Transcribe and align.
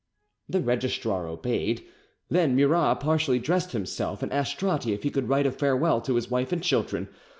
The 0.49 0.61
registrar 0.61 1.27
obeyed. 1.27 1.83
Then 2.27 2.55
Murat 2.55 2.99
partially 3.01 3.37
dressed 3.37 3.73
himself, 3.73 4.23
and 4.23 4.33
asked 4.33 4.57
Stratti 4.59 4.95
if 4.95 5.03
he 5.03 5.11
could 5.11 5.29
write 5.29 5.45
a 5.45 5.51
farewell 5.51 6.01
to 6.01 6.15
his 6.15 6.27
wife 6.31 6.51
and 6.51 6.63
children. 6.63 7.07